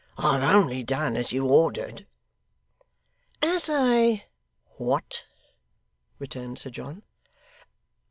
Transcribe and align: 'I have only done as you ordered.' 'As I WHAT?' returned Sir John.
'I 0.17 0.39
have 0.39 0.55
only 0.55 0.81
done 0.81 1.15
as 1.15 1.31
you 1.31 1.47
ordered.' 1.47 2.07
'As 3.43 3.69
I 3.71 4.25
WHAT?' 4.79 5.25
returned 6.17 6.57
Sir 6.57 6.71
John. 6.71 7.03